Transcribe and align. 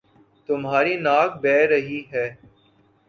تمہاری 0.49 0.95
ناک 1.05 1.29
بہ 1.43 1.55
رہی 1.71 1.99
ہے 2.11 2.27